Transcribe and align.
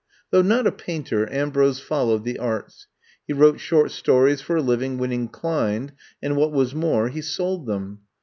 Though 0.31 0.41
not 0.41 0.65
a 0.65 0.71
painter, 0.71 1.31
Ambrose 1.31 1.79
followed 1.79 2.23
the 2.23 2.39
arts. 2.39 2.87
He 3.27 3.33
wrote 3.33 3.59
short 3.59 3.91
stories 3.91 4.41
for 4.41 4.55
a 4.55 4.61
liv 4.63 4.81
ing 4.81 4.97
when 4.97 5.11
inclined, 5.11 5.93
and 6.23 6.35
what 6.35 6.51
was 6.51 6.73
more, 6.73 7.09
he 7.09 7.21
sold 7.21 7.67
them. 7.67 7.99